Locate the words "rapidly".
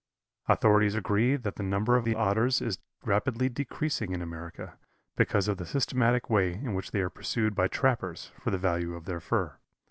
3.05-3.49